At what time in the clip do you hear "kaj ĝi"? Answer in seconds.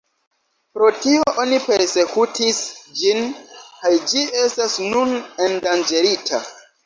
3.83-4.25